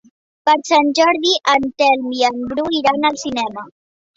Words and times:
Per 0.49 0.53
Sant 0.69 0.87
Jordi 0.99 1.35
en 1.53 1.67
Telm 1.83 2.09
i 2.21 2.27
en 2.31 2.43
Bru 2.55 2.67
iran 2.81 3.07
al 3.13 3.21
cinema. 3.27 3.71